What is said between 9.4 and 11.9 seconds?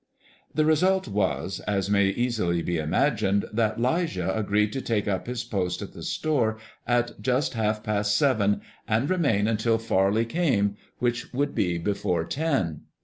until Farley came, which would be